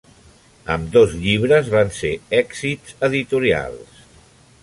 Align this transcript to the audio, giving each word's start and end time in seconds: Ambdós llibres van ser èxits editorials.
Ambdós 0.75 1.11
llibres 1.25 1.69
van 1.75 1.93
ser 1.99 2.13
èxits 2.39 2.97
editorials. 3.11 4.01